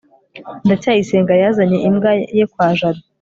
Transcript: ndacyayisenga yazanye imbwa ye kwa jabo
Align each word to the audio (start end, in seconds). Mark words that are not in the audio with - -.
ndacyayisenga 0.65 1.33
yazanye 1.41 1.77
imbwa 1.87 2.11
ye 2.37 2.45
kwa 2.51 2.67
jabo 2.77 2.99